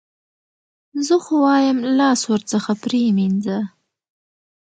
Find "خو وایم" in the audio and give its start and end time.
1.23-1.77